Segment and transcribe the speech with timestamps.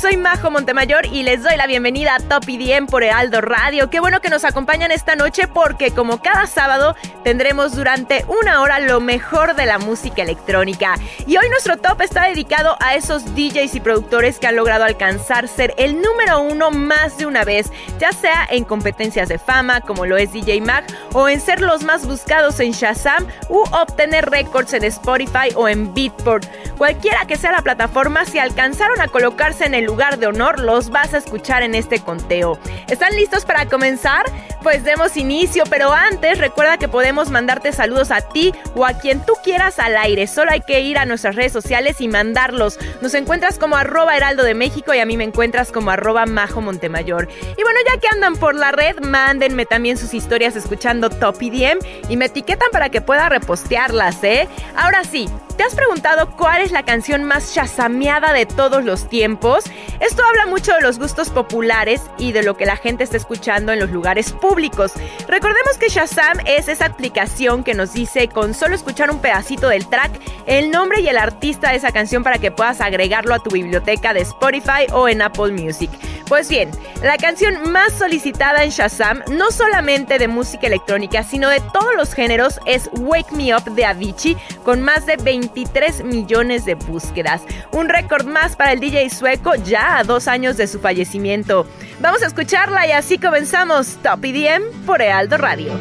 [0.00, 3.88] Soy Majo Montemayor y les doy la bienvenida a Top IDM por Heraldo Radio.
[3.88, 8.78] Qué bueno que nos acompañan esta noche porque como cada sábado tendremos durante una hora
[8.78, 10.96] lo mejor de la música electrónica.
[11.26, 15.48] Y hoy nuestro top está dedicado a esos DJs y productores que han logrado alcanzar
[15.48, 20.04] ser el número uno más de una vez, ya sea en competencias de fama como
[20.04, 24.74] lo es DJ Mag o en ser los más buscados en Shazam u obtener récords
[24.74, 26.46] en Spotify o en Beatport.
[26.76, 30.90] Cualquiera que sea la plataforma, si alcanzaron a colocarse en el lugar de honor los
[30.90, 32.58] vas a escuchar en este conteo.
[32.88, 34.24] ¿Están listos para comenzar?
[34.62, 39.24] Pues demos inicio, pero antes recuerda que podemos mandarte saludos a ti o a quien
[39.24, 40.26] tú quieras al aire.
[40.26, 42.78] Solo hay que ir a nuestras redes sociales y mandarlos.
[43.00, 46.60] Nos encuentras como arroba heraldo de México y a mí me encuentras como arroba majo
[46.60, 47.28] Montemayor.
[47.56, 51.78] Y bueno, ya que andan por la red, mándenme también sus historias escuchando Top IDM
[52.08, 54.48] y me etiquetan para que pueda repostearlas, ¿eh?
[54.74, 59.64] Ahora sí, ¿te has preguntado cuál es la canción más chasameada de todos los tiempos?
[60.00, 63.72] Esto habla mucho de los gustos populares y de lo que la gente está escuchando
[63.72, 64.92] en los lugares públicos.
[65.26, 69.88] Recordemos que Shazam es esa aplicación que nos dice con solo escuchar un pedacito del
[69.88, 70.12] track
[70.46, 74.12] el nombre y el artista de esa canción para que puedas agregarlo a tu biblioteca
[74.12, 75.90] de Spotify o en Apple Music.
[76.28, 76.70] Pues bien,
[77.02, 82.14] la canción más solicitada en Shazam, no solamente de música electrónica, sino de todos los
[82.14, 87.42] géneros, es Wake Me Up de Avicii, con más de 23 millones de búsquedas.
[87.72, 91.66] Un récord más para el DJ sueco ya a dos años de su fallecimiento.
[92.00, 95.72] Vamos a escucharla y así comenzamos Top EDM por Ealdo Radio.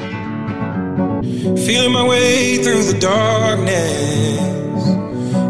[1.66, 4.40] Feeling my way through the darkness,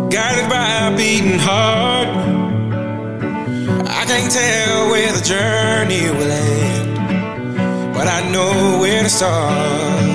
[0.10, 2.08] guided by a beating heart.
[3.88, 10.15] I can't tell where the journey will end, but I know where to start.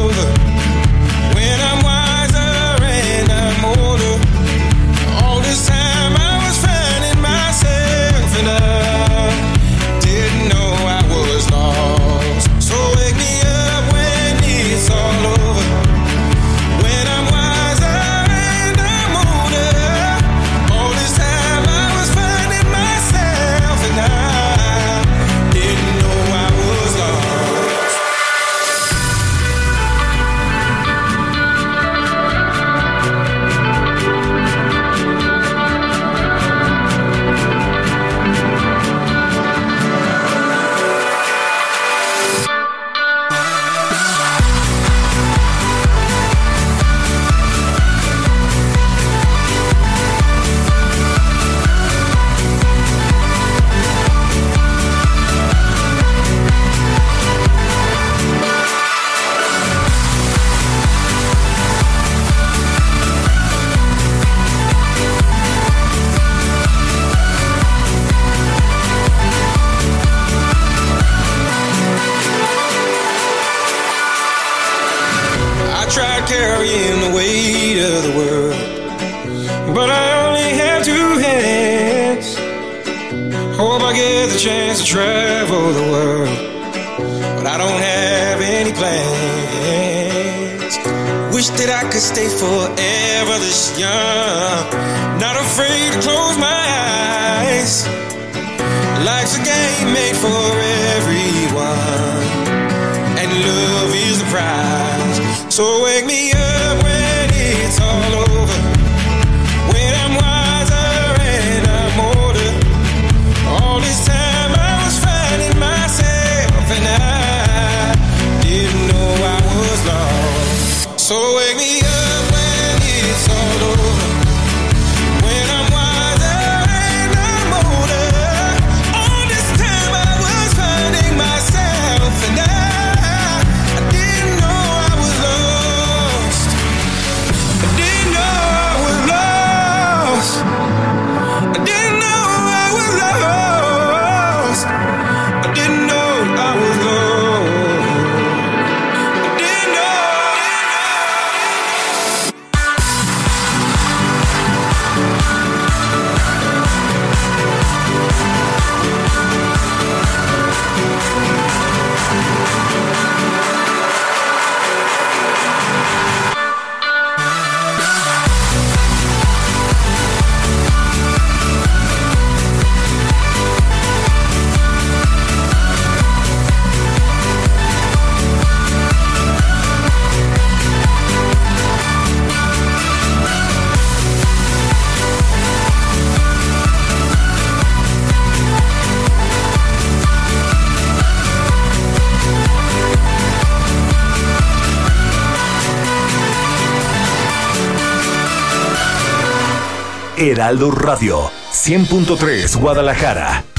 [200.21, 203.50] Heraldo Radio 100.3 Guadalajara.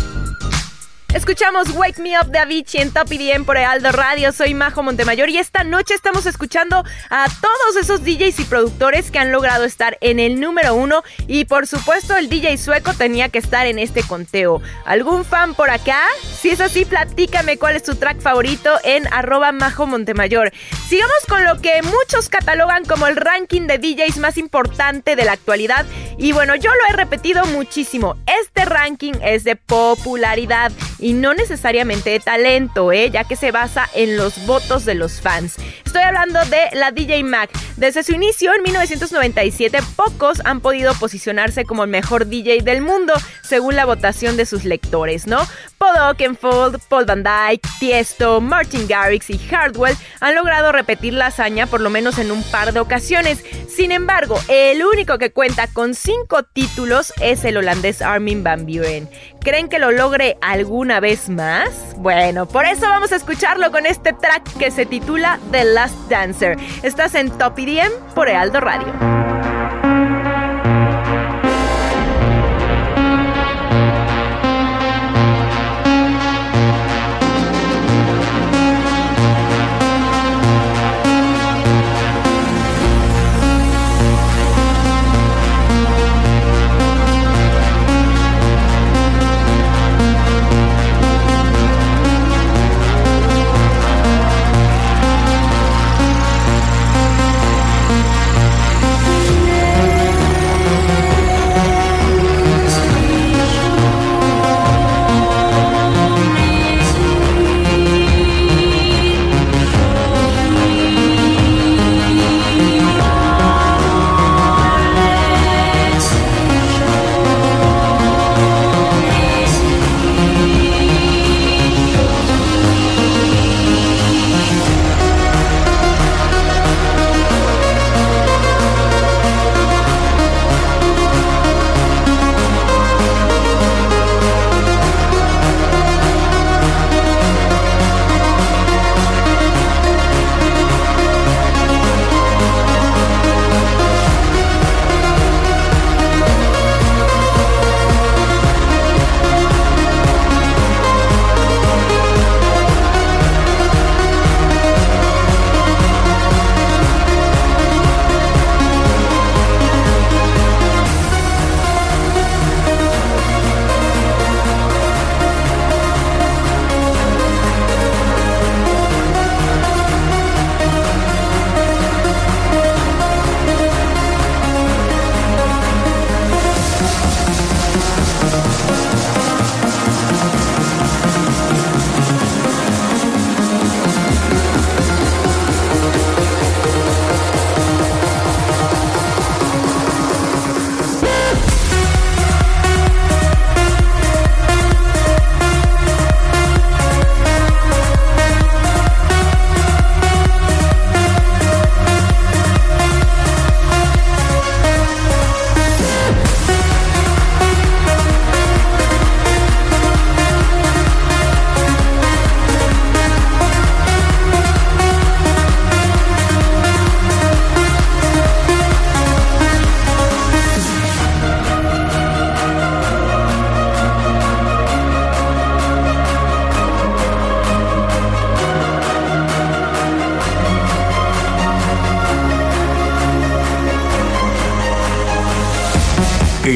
[1.14, 4.32] Escuchamos Wake Me Up de Avicii en Top IDM por Aldo Radio.
[4.32, 9.18] Soy Majo Montemayor y esta noche estamos escuchando a todos esos DJs y productores que
[9.18, 11.02] han logrado estar en el número uno.
[11.26, 14.62] Y por supuesto, el DJ sueco tenía que estar en este conteo.
[14.86, 16.00] ¿Algún fan por acá?
[16.40, 20.50] Si es así, platícame cuál es tu track favorito en arroba Majo Montemayor.
[20.88, 25.32] Sigamos con lo que muchos catalogan como el ranking de DJs más importante de la
[25.32, 25.84] actualidad.
[26.16, 28.16] Y bueno, yo lo he repetido muchísimo.
[28.40, 30.72] Este ranking es de popularidad
[31.02, 33.10] y no necesariamente de talento, ¿eh?
[33.10, 35.56] ya que se basa en los votos de los fans.
[35.84, 37.50] Estoy hablando de la DJ Mac.
[37.76, 43.12] Desde su inicio en 1997, pocos han podido posicionarse como el mejor DJ del mundo,
[43.42, 45.40] según la votación de sus lectores, ¿no?
[45.78, 51.66] Paul Oakenfold, Paul Van Dyke, Tiesto, Martin Garrix y Hardwell han logrado repetir la hazaña
[51.66, 53.44] por lo menos en un par de ocasiones.
[53.68, 59.08] Sin embargo, el único que cuenta con cinco títulos es el holandés Armin van Buren.
[59.42, 61.68] ¿Creen que lo logre alguna vez más?
[61.96, 66.56] Bueno, por eso vamos a escucharlo con este track que se titula The Last Dancer.
[66.84, 69.51] Estás en Top IDM por Ealdo Radio.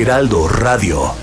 [0.07, 1.16] Heraldo Radio.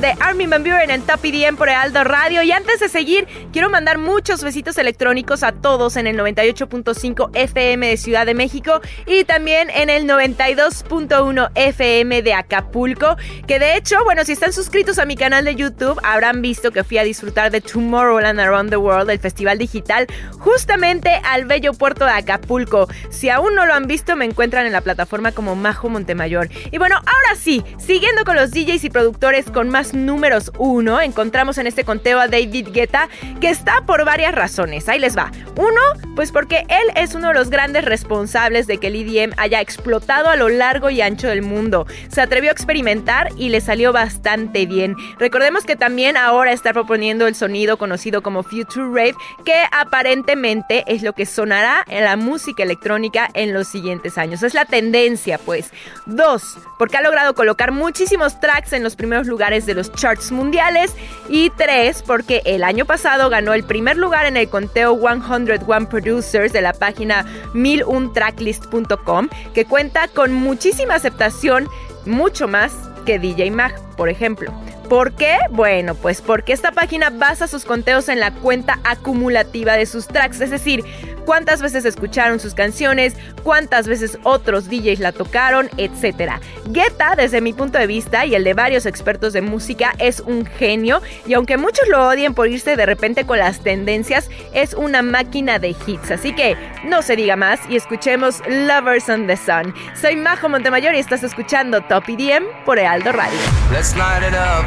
[0.00, 2.42] De Armin Van Buren en Top EDM por Aldo Radio.
[2.42, 7.88] Y antes de seguir, quiero mandar muchos besitos electrónicos a todos en el 98.5 FM
[7.88, 13.16] de Ciudad de México y también en el 92.1 FM de Acapulco.
[13.48, 16.84] Que de hecho, bueno, si están suscritos a mi canal de YouTube, habrán visto que
[16.84, 20.06] fui a disfrutar de Tomorrowland Around the World, el festival digital,
[20.38, 22.86] justamente al bello puerto de Acapulco.
[23.10, 26.48] Si aún no lo han visto, me encuentran en la plataforma como Majo Montemayor.
[26.70, 31.58] Y bueno, ahora sí, siguiendo con los DJs y productores con más números uno, encontramos
[31.58, 33.08] en este conteo a David Guetta,
[33.40, 34.88] que está por varias razones.
[34.88, 35.30] Ahí les va.
[35.56, 35.80] Uno,
[36.14, 40.28] pues porque él es uno de los grandes responsables de que el EDM haya explotado
[40.28, 41.86] a lo largo y ancho del mundo.
[42.08, 44.94] Se atrevió a experimentar y le salió bastante bien.
[45.18, 49.14] Recordemos que también ahora está proponiendo el sonido conocido como Future Rave,
[49.44, 54.42] que aparentemente es lo que sonará en la música electrónica en los siguientes años.
[54.42, 55.70] Es la tendencia, pues.
[56.06, 60.94] Dos, porque ha logrado colocar muchísimos tracks en los primeros lugares de los charts mundiales.
[61.28, 66.52] Y tres, porque el año pasado ganó el primer lugar en el conteo 101 Producers
[66.52, 71.68] de la página 1001tracklist.com, que cuenta con muchísima aceptación,
[72.04, 72.72] mucho más
[73.06, 74.52] que DJ Mag, por ejemplo.
[74.88, 75.36] ¿Por qué?
[75.50, 80.40] Bueno, pues porque esta página basa sus conteos en la cuenta acumulativa de sus tracks,
[80.40, 80.82] es decir,
[81.26, 86.40] cuántas veces escucharon sus canciones, cuántas veces otros DJs la tocaron, etc.
[86.68, 90.46] Guetta, desde mi punto de vista y el de varios expertos de música, es un
[90.46, 95.02] genio y aunque muchos lo odien por irse de repente con las tendencias, es una
[95.02, 96.10] máquina de hits.
[96.12, 99.74] Así que no se diga más y escuchemos Lovers on the Sun.
[100.00, 103.38] Soy Majo Montemayor y estás escuchando Top EDM por Ealdo Radio.
[103.70, 104.66] Let's light it up,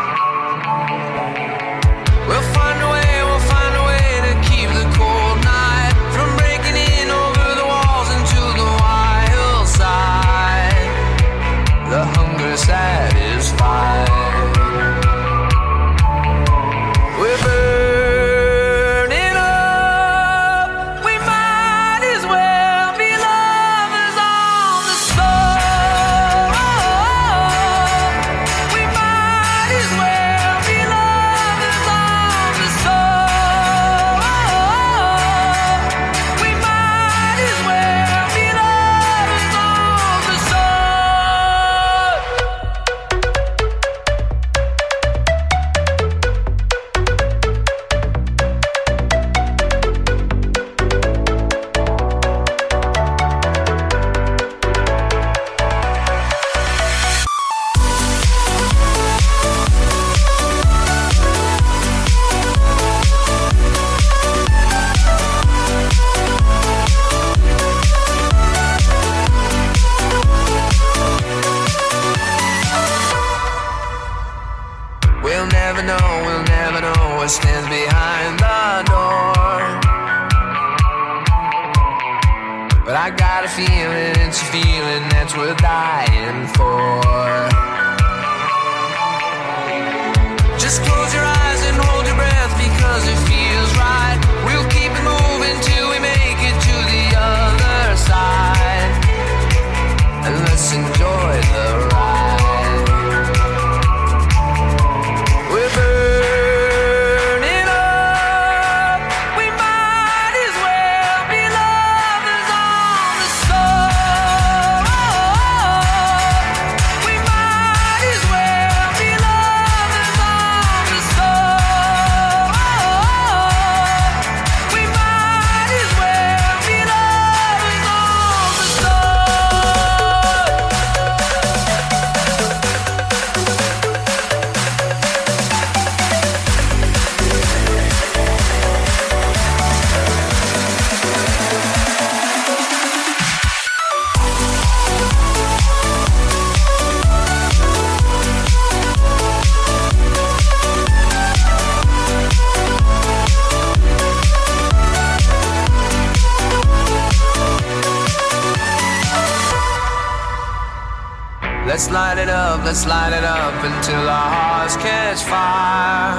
[162.71, 166.15] Let's light it up until our hearts catch fire.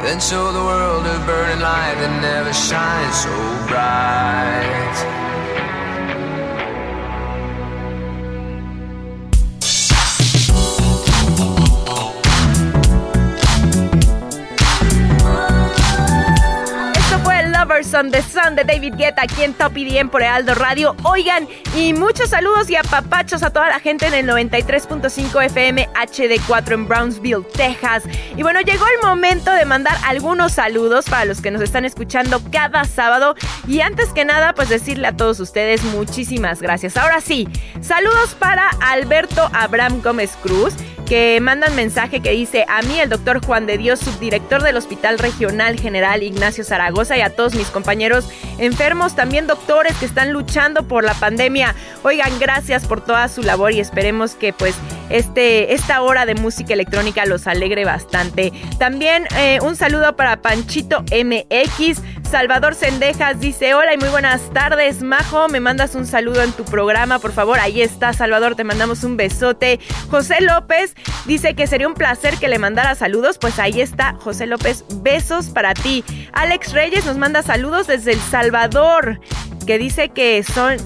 [0.00, 3.34] Then show the world a burning light that never shines so
[3.66, 4.96] bright.
[16.94, 20.54] Esto fue Lovers on the Sun de David Guetta aquí en Top EDM por Aldo
[20.54, 20.94] Radio.
[21.02, 26.72] Oigan, y muchos saludos y apapachos a toda la gente en el 93.5 FM HD4
[26.72, 28.04] en Brownsville, Texas.
[28.36, 32.42] Y bueno, llegó el momento de mandar algunos saludos para los que nos están escuchando
[32.50, 33.34] cada sábado.
[33.66, 36.96] Y antes que nada, pues decirle a todos ustedes muchísimas gracias.
[36.96, 37.48] Ahora sí,
[37.80, 40.74] saludos para Alberto Abraham Gómez Cruz
[41.12, 45.18] que mandan mensaje que dice a mí el doctor Juan de Dios, subdirector del Hospital
[45.18, 50.88] Regional General Ignacio Zaragoza y a todos mis compañeros enfermos, también doctores que están luchando
[50.88, 51.74] por la pandemia.
[52.02, 54.74] Oigan, gracias por toda su labor y esperemos que pues
[55.10, 58.50] este, esta hora de música electrónica los alegre bastante.
[58.78, 62.00] También eh, un saludo para Panchito MX.
[62.32, 66.64] Salvador Sendejas dice, hola y muy buenas tardes, Majo, me mandas un saludo en tu
[66.64, 69.78] programa, por favor, ahí está, Salvador, te mandamos un besote.
[70.10, 70.94] José López
[71.26, 75.50] dice que sería un placer que le mandara saludos, pues ahí está, José López, besos
[75.50, 76.04] para ti.
[76.32, 79.20] Alex Reyes nos manda saludos desde El Salvador,
[79.66, 80.78] que dice que son,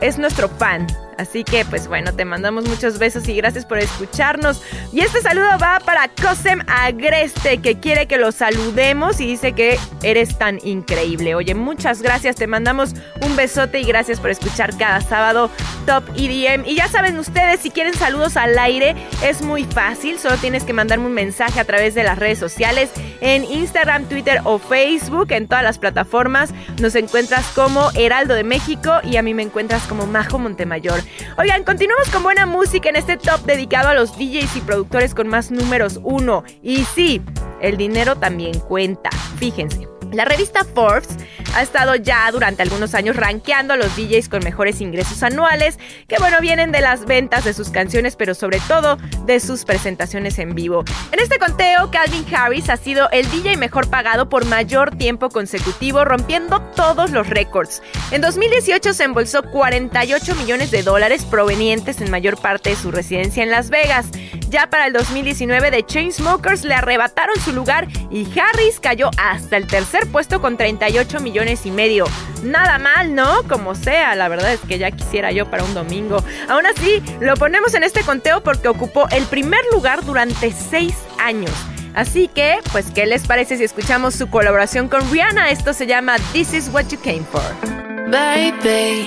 [0.00, 0.86] es nuestro fan.
[1.18, 4.62] Así que, pues bueno, te mandamos muchos besos y gracias por escucharnos.
[4.92, 9.78] Y este saludo va para Cosem Agreste, que quiere que lo saludemos y dice que
[10.02, 11.34] eres tan increíble.
[11.34, 15.50] Oye, muchas gracias, te mandamos un besote y gracias por escuchar cada sábado
[15.86, 16.64] Top EDM.
[16.66, 20.72] Y ya saben ustedes, si quieren saludos al aire, es muy fácil, solo tienes que
[20.72, 25.48] mandarme un mensaje a través de las redes sociales, en Instagram, Twitter o Facebook, en
[25.48, 26.52] todas las plataformas.
[26.80, 31.00] Nos encuentras como Heraldo de México y a mí me encuentras como Majo Montemayor.
[31.38, 35.28] Oigan, continuamos con buena música en este top dedicado a los DJs y productores con
[35.28, 36.44] más números uno.
[36.62, 37.22] Y sí,
[37.60, 39.10] el dinero también cuenta.
[39.38, 39.88] Fíjense.
[40.12, 41.08] La revista Forbes
[41.56, 46.16] ha estado ya durante algunos años rankeando a los DJs con mejores ingresos anuales, que
[46.18, 50.54] bueno, vienen de las ventas de sus canciones, pero sobre todo de sus presentaciones en
[50.54, 50.84] vivo.
[51.12, 56.04] En este conteo, Calvin Harris ha sido el DJ mejor pagado por mayor tiempo consecutivo,
[56.04, 57.80] rompiendo todos los récords.
[58.10, 63.42] En 2018 se embolsó 48 millones de dólares provenientes en mayor parte de su residencia
[63.42, 64.08] en Las Vegas.
[64.50, 69.66] Ya para el 2019, The Chainsmokers le arrebataron su lugar y Harris cayó hasta el
[69.66, 72.06] tercer puesto con 38 millones y medio.
[72.42, 73.42] Nada mal, ¿no?
[73.48, 76.22] Como sea, la verdad es que ya quisiera yo para un domingo.
[76.48, 81.52] Aún así, lo ponemos en este conteo porque ocupó el primer lugar durante seis años.
[81.94, 85.50] Así que, pues, ¿qué les parece si escuchamos su colaboración con Rihanna?
[85.50, 87.76] Esto se llama This Is What You Came For.
[88.10, 89.06] Baby,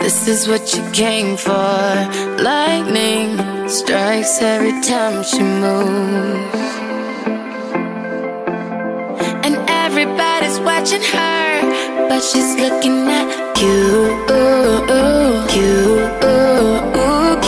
[0.00, 1.52] this is what you came for.
[2.42, 6.89] Lightning strikes every time she moves.
[9.92, 14.20] Everybody's watching her, but she's looking at you.
[15.52, 16.06] You,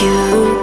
[0.03, 0.62] you,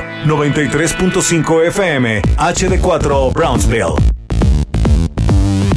[0.00, 3.96] Radio 93.5 FM HD4 Brownsville.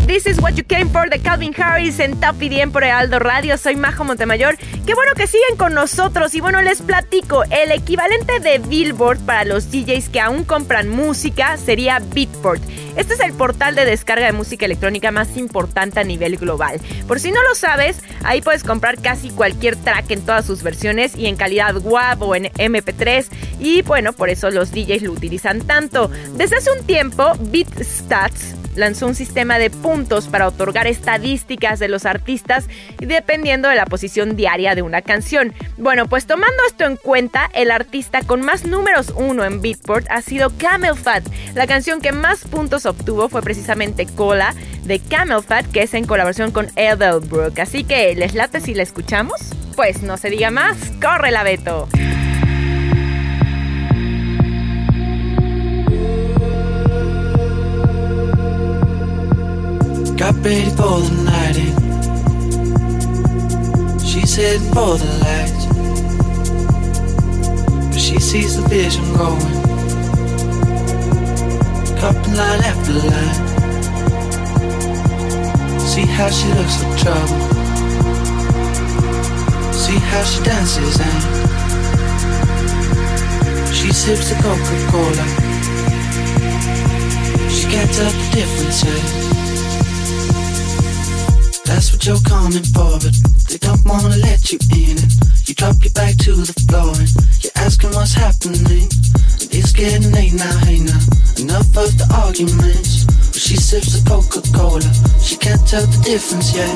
[0.07, 3.57] This is what you came for de Calvin Harris en Top EDM por Heraldo Radio.
[3.57, 4.57] Soy Majo Montemayor.
[4.85, 6.35] Qué bueno que siguen con nosotros.
[6.35, 7.43] Y bueno, les platico.
[7.45, 12.61] El equivalente de Billboard para los DJs que aún compran música sería Beatport.
[12.95, 16.79] Este es el portal de descarga de música electrónica más importante a nivel global.
[17.07, 21.15] Por si no lo sabes, ahí puedes comprar casi cualquier track en todas sus versiones
[21.15, 23.27] y en calidad WAV o en MP3.
[23.59, 26.11] Y bueno, por eso los DJs lo utilizan tanto.
[26.35, 32.05] Desde hace un tiempo, BeatStats lanzó un sistema de puntos para otorgar estadísticas de los
[32.05, 35.53] artistas dependiendo de la posición diaria de una canción.
[35.77, 40.21] Bueno, pues tomando esto en cuenta, el artista con más números uno en Beatport ha
[40.21, 41.23] sido Camel Fat.
[41.55, 46.05] La canción que más puntos obtuvo fue precisamente Cola de Camel Fat, que es en
[46.05, 47.59] colaboración con Edelbrook.
[47.59, 49.41] Así que, ¿les late si la escuchamos?
[49.75, 51.87] Pues no se diga más, corre la Beto.
[68.03, 69.72] She sees the vision going.
[72.03, 73.35] Cupping line after line.
[75.79, 77.39] See how she looks like trouble.
[79.71, 81.23] See how she dances and
[83.73, 85.25] she sips the Coca-Cola.
[87.49, 88.83] She can't tell the difference.
[91.63, 93.15] That's what you're coming for, but
[93.47, 94.97] they don't wanna let you in.
[94.99, 97.09] And you drop your back to the floor and
[97.41, 98.89] you're asking what's happening.
[99.55, 100.97] It's getting late now, hey now.
[101.37, 103.05] Enough of the arguments.
[103.05, 104.81] But she sips the Coca Cola,
[105.21, 106.73] she can't tell the difference yet.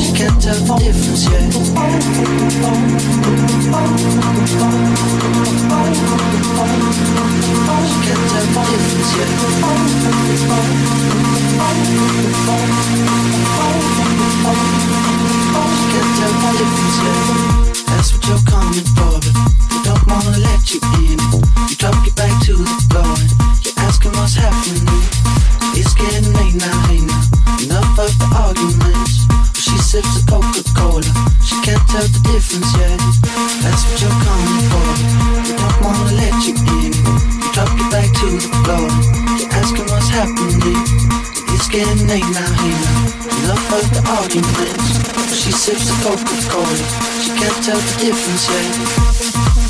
[0.00, 1.52] She can't tell the difference yet.
[7.84, 9.12] She can't tell the difference
[13.14, 13.19] yet.
[44.36, 45.42] Of the arguments.
[45.42, 46.76] She sips the Coca-Cola.
[47.20, 49.69] She can't tell the difference yet.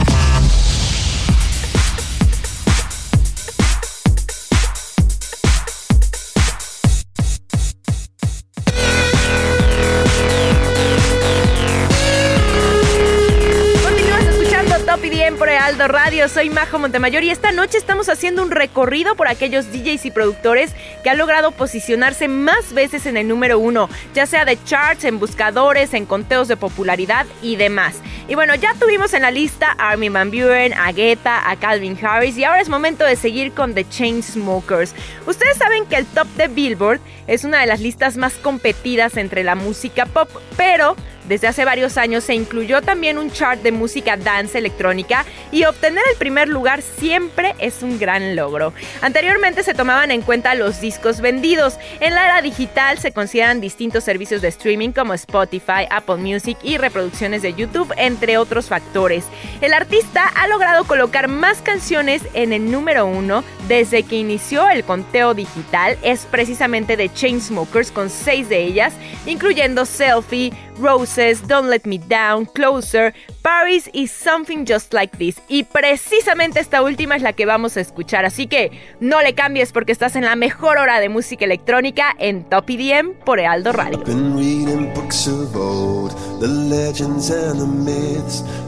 [16.21, 16.27] Radio.
[16.27, 20.71] Soy Majo Montemayor y esta noche estamos haciendo un recorrido por aquellos DJs y productores
[21.03, 25.19] que han logrado posicionarse más veces en el número uno, ya sea de charts, en
[25.19, 27.95] buscadores, en conteos de popularidad y demás.
[28.27, 31.97] Y bueno, ya tuvimos en la lista a Armin Van Buren, a Guetta, a Calvin
[32.01, 34.93] Harris y ahora es momento de seguir con The Chainsmokers.
[35.25, 39.43] Ustedes saben que el top de Billboard es una de las listas más competidas entre
[39.43, 40.95] la música pop, pero
[41.31, 46.03] desde hace varios años se incluyó también un chart de música dance electrónica y obtener
[46.11, 48.73] el primer lugar siempre es un gran logro.
[49.01, 51.77] Anteriormente se tomaban en cuenta los discos vendidos.
[52.01, 56.75] En la era digital se consideran distintos servicios de streaming como Spotify, Apple Music y
[56.75, 59.23] reproducciones de YouTube, entre otros factores.
[59.61, 64.83] El artista ha logrado colocar más canciones en el número uno desde que inició el
[64.83, 68.93] conteo digital es precisamente de Chainsmokers con seis de ellas,
[69.25, 75.37] incluyendo Selfie, Roses, Don't Let Me Down, Closer, Paris y Something Just Like This.
[75.47, 79.71] Y precisamente esta última es la que vamos a escuchar, así que no le cambies
[79.71, 84.03] porque estás en la mejor hora de música electrónica en Top EDM por Ealdo Radio.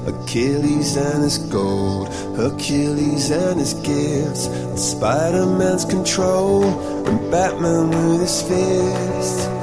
[0.05, 6.63] Achilles and his gold, and his gifts, Spider-Man's control,
[7.07, 9.62] and Batman with his.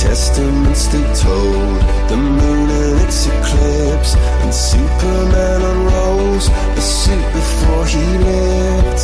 [0.00, 8.04] Testaments they told, the moon and its eclipse, and Superman unrolls the suit before he
[8.30, 9.02] lived.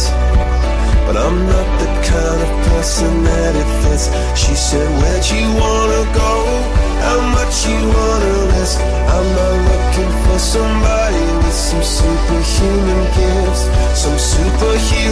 [1.07, 4.07] But I'm not the kind of person that it fits.
[4.41, 6.33] She said, Where'd you wanna go?
[7.07, 8.79] How much you wanna risk?
[9.15, 13.63] I'm not looking for somebody with some superhuman gifts,
[14.03, 15.04] some superhero,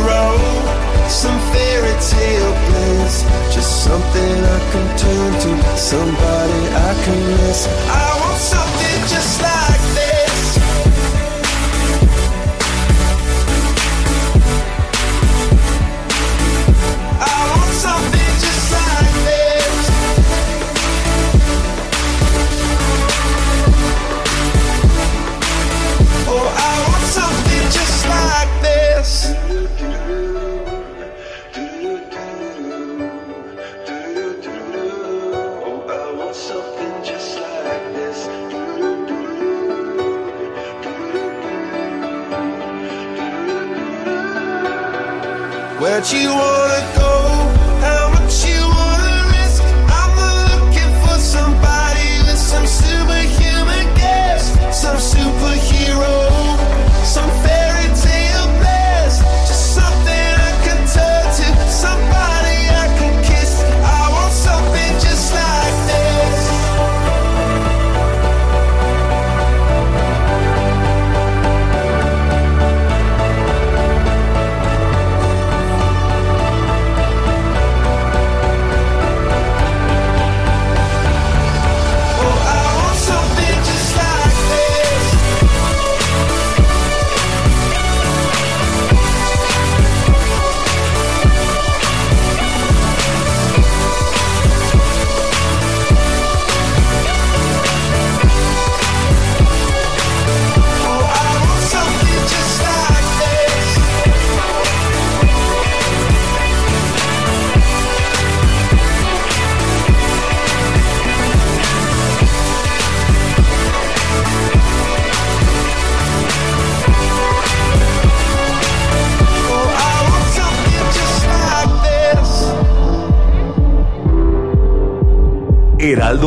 [3.82, 7.66] something I can turn to, somebody I can miss.
[7.90, 8.11] I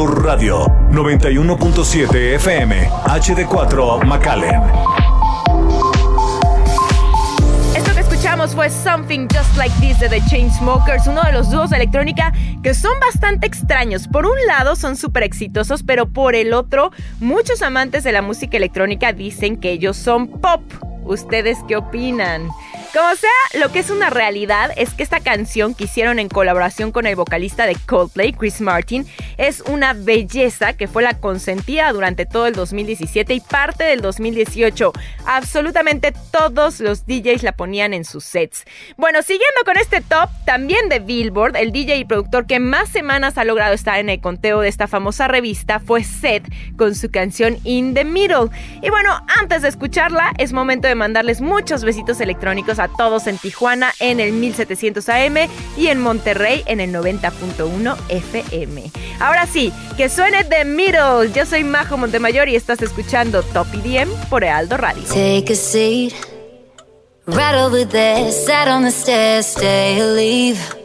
[0.04, 4.62] Radio 91.7 FM HD4 McAllen.
[7.74, 11.70] Esto que escuchamos fue Something Just Like This de The Chainsmokers, uno de los dúos
[11.70, 14.10] de electrónica que son bastante extraños.
[14.10, 18.58] Por un lado son súper exitosos, pero por el otro, muchos amantes de la música
[18.58, 20.62] electrónica dicen que ellos son pop.
[21.06, 22.50] ¿Ustedes qué opinan?
[22.96, 26.94] Como sea, lo que es una realidad es que esta canción que hicieron en colaboración
[26.94, 29.06] con el vocalista de Coldplay, Chris Martin,
[29.36, 34.94] es una belleza que fue la consentida durante todo el 2017 y parte del 2018.
[35.26, 38.64] Absolutamente todos los DJs la ponían en sus sets.
[38.96, 43.38] Bueno, siguiendo con este top, también de Billboard, el DJ y productor que más semanas
[43.38, 46.46] ha logrado estar en el conteo de esta famosa revista fue Seth
[46.78, 48.52] con su canción In the Middle.
[48.82, 53.38] Y bueno, antes de escucharla, es momento de mandarles muchos besitos electrónicos a todos en
[53.38, 55.38] Tijuana en el 1700 AM
[55.78, 58.92] y en Monterrey en el 90.1 FM.
[59.20, 61.32] Ahora sí, que suene The Middle.
[61.34, 65.04] Yo soy Majo Montemayor y estás escuchando Top IDM por Ealdo Radio.
[65.04, 66.14] Take a seat
[67.28, 68.32] right over there.
[68.32, 70.85] Sat on the stairs, stay leave.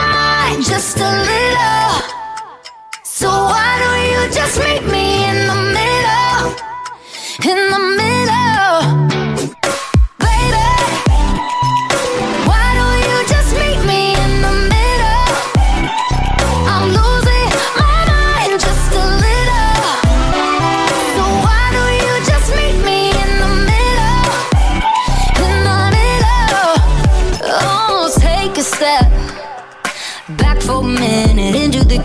[0.59, 2.01] just a little.
[3.03, 6.47] So why don't you just meet me in the middle?
[7.49, 9.60] In the middle.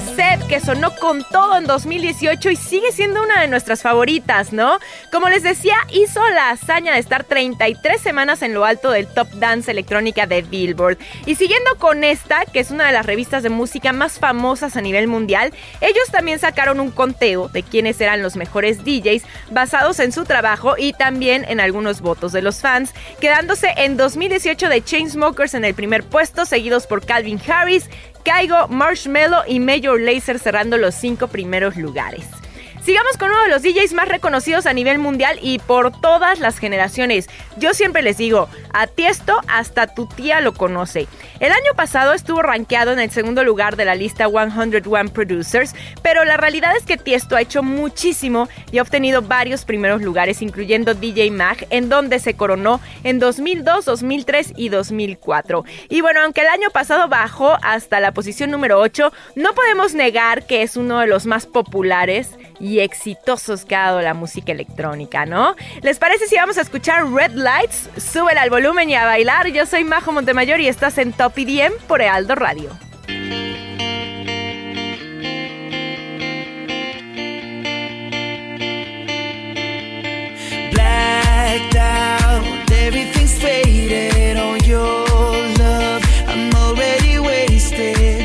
[0.00, 4.52] De Seth que sonó con todo en 2018 y sigue siendo una de nuestras favoritas,
[4.52, 4.78] ¿no?
[5.10, 9.28] Como les decía, hizo la hazaña de estar 33 semanas en lo alto del Top
[9.34, 10.98] Dance electrónica de Billboard.
[11.26, 14.80] Y siguiendo con esta, que es una de las revistas de música más famosas a
[14.80, 20.12] nivel mundial, ellos también sacaron un conteo de quiénes eran los mejores DJs basados en
[20.12, 25.54] su trabajo y también en algunos votos de los fans, quedándose en 2018 de Chainsmokers
[25.54, 27.88] en el primer puesto, seguidos por Calvin Harris,
[28.24, 32.39] Kaigo, Marshmello y Major Lazer cerrando los cinco primeros lugares.
[32.82, 36.58] Sigamos con uno de los DJs más reconocidos a nivel mundial y por todas las
[36.58, 37.28] generaciones.
[37.58, 41.06] Yo siempre les digo, a Tiesto hasta tu tía lo conoce.
[41.40, 46.24] El año pasado estuvo rankeado en el segundo lugar de la lista 101 Producers, pero
[46.24, 50.94] la realidad es que Tiesto ha hecho muchísimo y ha obtenido varios primeros lugares, incluyendo
[50.94, 55.64] DJ Mag, en donde se coronó en 2002, 2003 y 2004.
[55.90, 60.46] Y bueno, aunque el año pasado bajó hasta la posición número 8, no podemos negar
[60.46, 62.38] que es uno de los más populares
[62.70, 65.56] y exitosos que ha dado la música electrónica, ¿no?
[65.82, 67.90] ¿Les parece si vamos a escuchar Red Lights?
[67.96, 69.48] Súbela al volumen y a bailar.
[69.48, 72.70] Yo soy Majo Montemayor y estás en Top IDM por Ealdo Radio.
[82.72, 85.06] Everything's faded on your
[85.58, 86.02] love.
[86.28, 88.19] I'm already wasted.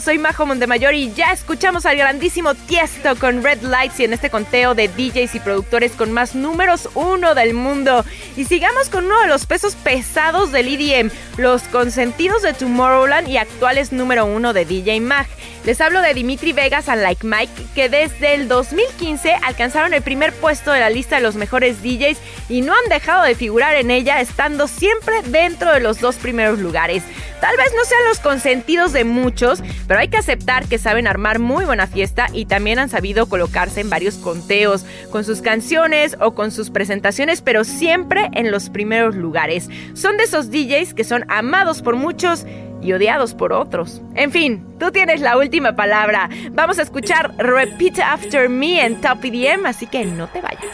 [0.00, 4.30] Soy Majo Montemayor y ya escuchamos al grandísimo Tiesto con Red Lights y en este
[4.30, 8.04] conteo de DJs y productores con más números uno del mundo.
[8.36, 13.36] Y sigamos con uno de los pesos pesados del EDM, los consentidos de Tomorrowland y
[13.36, 15.26] actuales número uno de DJ Mag.
[15.64, 20.32] Les hablo de Dimitri Vegas and Like Mike, que desde el 2015 alcanzaron el primer
[20.32, 23.90] puesto de la lista de los mejores DJs y no han dejado de figurar en
[23.90, 27.02] ella, estando siempre dentro de los dos primeros lugares.
[27.42, 31.38] Tal vez no sean los consentidos de muchos, pero hay que aceptar que saben armar
[31.38, 36.34] muy buena fiesta y también han sabido colocarse en varios conteos con sus canciones o
[36.34, 39.68] con sus presentaciones, pero siempre en los primeros lugares.
[39.92, 42.46] Son de esos DJs que son amados por muchos
[42.82, 44.02] y odiados por otros.
[44.14, 46.28] En fin, tú tienes la última palabra.
[46.52, 50.64] Vamos a escuchar Repeat After Me en Top EDM, así que no te vayas.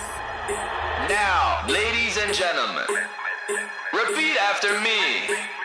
[1.09, 2.85] Now, ladies and gentlemen,
[3.93, 5.56] repeat after me.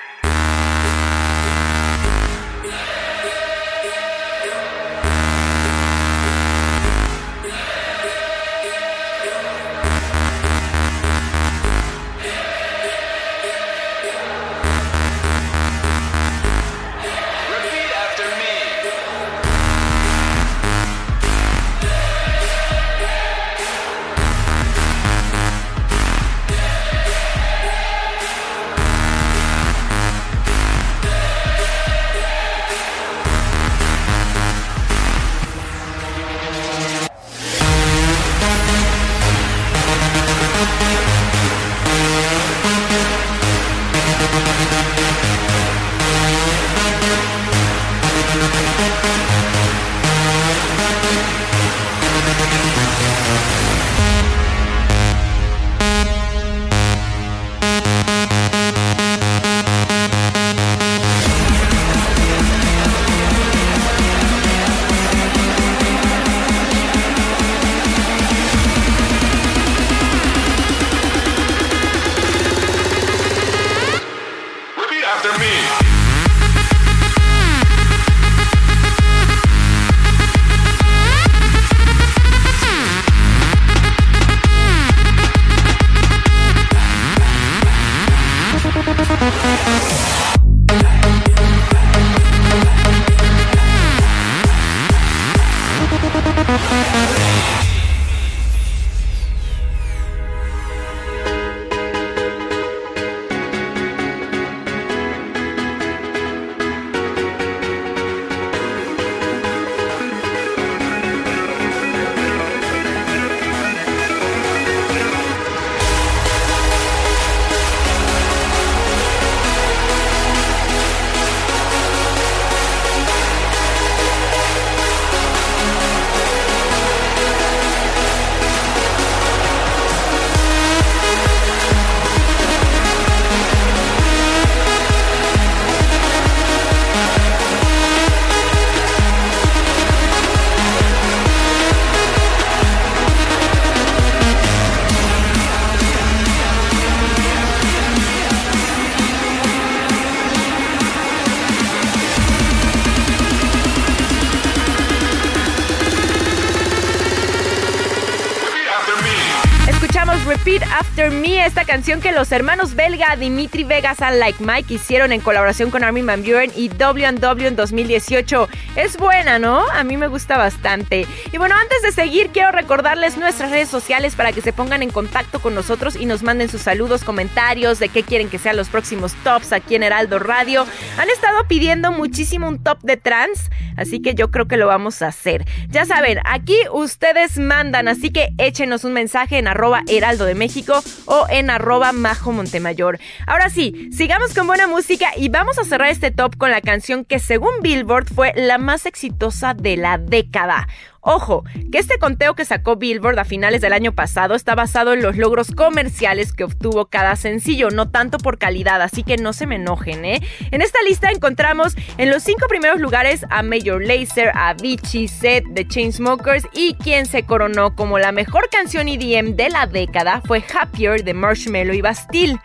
[161.52, 165.84] Esta canción que los hermanos belga Dimitri Vegas and Like Mike hicieron en colaboración con
[165.84, 168.47] Armin Van Buren y W&W en 2018.
[168.78, 169.66] Es buena, ¿no?
[169.74, 171.06] A mí me gusta bastante.
[171.34, 174.89] Y bueno, antes de seguir, quiero recordarles nuestras redes sociales para que se pongan en
[174.89, 178.67] contacto con nosotros y nos manden sus saludos, comentarios de qué quieren que sean los
[178.67, 180.65] próximos tops aquí en Heraldo Radio.
[180.97, 185.01] Han estado pidiendo muchísimo un top de trans, así que yo creo que lo vamos
[185.01, 185.45] a hacer.
[185.69, 190.84] Ya saben, aquí ustedes mandan, así que échenos un mensaje en arroba heraldo de México
[191.05, 192.99] o en arroba majo Montemayor.
[193.25, 197.05] Ahora sí, sigamos con buena música y vamos a cerrar este top con la canción
[197.05, 200.67] que según Billboard fue la más exitosa de la década.
[201.04, 205.02] Ojo, que este conteo que sacó Billboard a finales del año pasado está basado en
[205.02, 209.47] los logros comerciales que obtuvo cada sencillo, no tanto por calidad, así que no se
[209.47, 210.22] me enojen, ¿eh?
[210.52, 215.45] En esta lista encontramos en los cinco primeros lugares a Major Lazer, a Avicii, Seth,
[215.56, 220.43] The Chainsmokers y quien se coronó como la mejor canción EDM de la década fue
[220.54, 222.39] Happier de Marshmello y Bastille.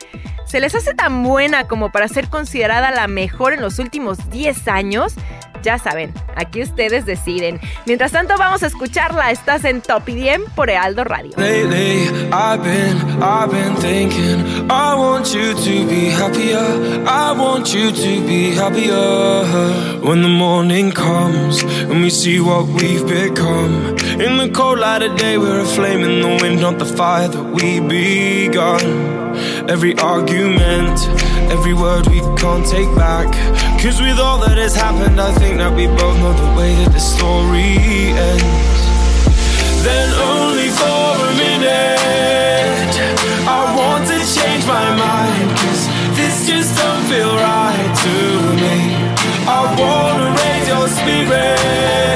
[0.46, 4.68] ¿Se les hace tan buena como para ser considerada la mejor en los últimos 10
[4.68, 5.14] años?
[5.62, 7.58] Ya saben, aquí ustedes deciden.
[7.86, 9.30] Mientras tanto, vamos a escucharla.
[9.32, 11.32] Estás en Top IDM por Ealdo Radio.
[11.36, 16.62] Lately, I've been, I've been thinking, I want you to be happier.
[17.06, 20.00] I want you to be happier.
[20.00, 23.96] When the morning comes and we see what we've become.
[24.20, 27.28] In the cold light of day, we're a flame in the wind, not the fire
[27.28, 29.26] that we begun.
[29.68, 31.00] Every argument,
[31.50, 33.26] every word we can't take back.
[33.80, 36.92] Cause with all that has happened, I think that we both know the way that
[36.92, 37.78] the story
[38.14, 38.80] ends.
[39.86, 42.94] Then only for a minute,
[43.46, 45.48] I want to change my mind.
[45.62, 45.82] Cause
[46.18, 48.16] this just don't feel right to
[48.62, 48.76] me.
[49.46, 52.15] I wanna raise your spirits.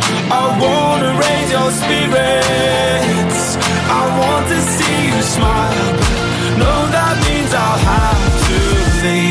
[0.33, 3.41] I wanna raise your spirits.
[3.99, 5.91] I want to see you smile.
[6.63, 8.57] No, that means I'll have to
[9.03, 9.30] leave.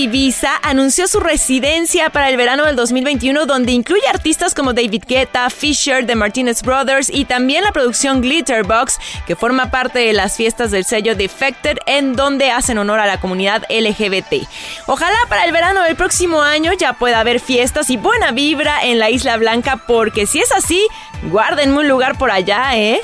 [0.00, 5.50] Ibiza anunció su residencia para el verano del 2021 donde incluye artistas como David Guetta,
[5.50, 10.70] Fisher, The Martinez Brothers y también la producción Glitterbox que forma parte de las fiestas
[10.70, 14.48] del sello Defected en donde hacen honor a la comunidad LGBT.
[14.86, 18.98] Ojalá para el verano del próximo año ya pueda haber fiestas y buena vibra en
[18.98, 20.82] la Isla Blanca porque si es así,
[21.24, 23.02] guárdenme un lugar por allá, ¿eh?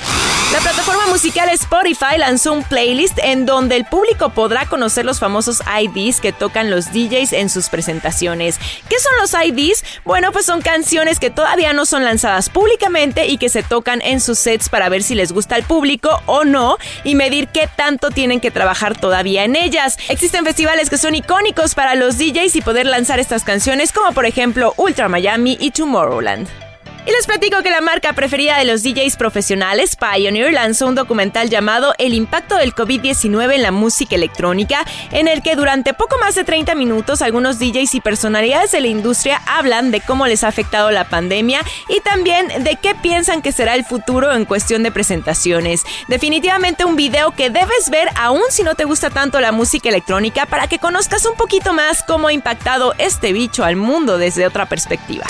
[0.53, 5.61] La plataforma musical Spotify lanzó un playlist en donde el público podrá conocer los famosos
[5.81, 8.57] IDs que tocan los DJs en sus presentaciones.
[8.87, 9.83] ¿Qué son los IDs?
[10.05, 14.21] Bueno, pues son canciones que todavía no son lanzadas públicamente y que se tocan en
[14.21, 18.09] sus sets para ver si les gusta al público o no y medir qué tanto
[18.09, 19.97] tienen que trabajar todavía en ellas.
[20.07, 24.25] Existen festivales que son icónicos para los DJs y poder lanzar estas canciones como por
[24.25, 26.66] ejemplo Ultra Miami y Tomorrowland.
[27.07, 31.49] Y les platico que la marca preferida de los DJs profesionales, Pioneer, lanzó un documental
[31.49, 36.35] llamado El impacto del COVID-19 en la música electrónica, en el que durante poco más
[36.35, 40.49] de 30 minutos algunos DJs y personalidades de la industria hablan de cómo les ha
[40.49, 44.91] afectado la pandemia y también de qué piensan que será el futuro en cuestión de
[44.91, 45.83] presentaciones.
[46.09, 50.45] Definitivamente un video que debes ver aún si no te gusta tanto la música electrónica
[50.45, 54.65] para que conozcas un poquito más cómo ha impactado este bicho al mundo desde otra
[54.65, 55.25] perspectiva.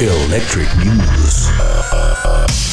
[0.00, 1.07] Electric News.
[1.08, 2.67] Madness.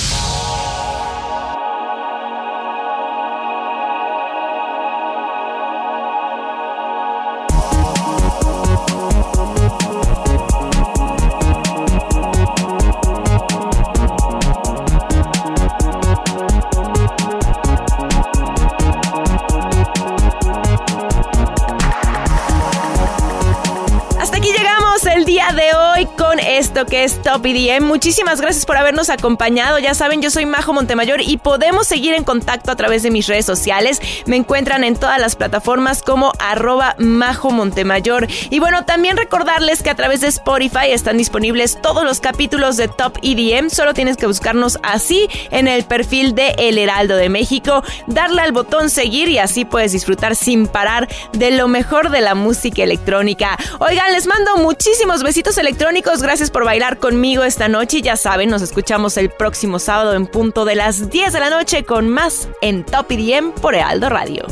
[26.57, 27.83] Esto que es Top EDM.
[27.83, 29.77] Muchísimas gracias por habernos acompañado.
[29.79, 33.27] Ya saben, yo soy Majo Montemayor y podemos seguir en contacto a través de mis
[33.27, 34.01] redes sociales.
[34.25, 38.27] Me encuentran en todas las plataformas como arroba Majo Montemayor.
[38.49, 42.87] Y bueno, también recordarles que a través de Spotify están disponibles todos los capítulos de
[42.87, 43.69] Top EDM.
[43.69, 48.53] Solo tienes que buscarnos así en el perfil de El Heraldo de México, darle al
[48.53, 53.57] botón seguir y así puedes disfrutar sin parar de lo mejor de la música electrónica.
[53.79, 56.21] Oigan, les mando muchísimos besitos electrónicos.
[56.21, 57.97] Gracias por bailar conmigo esta noche.
[57.97, 61.49] Y ya saben, nos escuchamos el próximo sábado en punto de las 10 de la
[61.49, 64.45] noche con más en Top EDM por Heraldo Radio.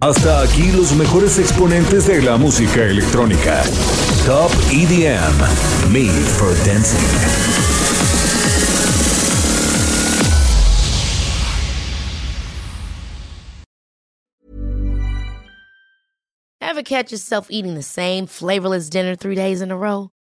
[0.00, 3.62] Hasta aquí los mejores exponentes de la música electrónica.
[4.26, 5.92] Top EDM.
[5.92, 7.60] Made for Dancing.
[16.70, 20.10] Ever catch yourself eating the same flavorless dinner three days in a row?